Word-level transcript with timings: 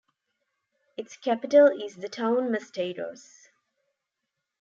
Its 0.97 1.15
capital 1.15 1.67
is 1.67 1.95
the 1.97 2.09
town 2.09 2.49
Mosteiros. 2.51 3.49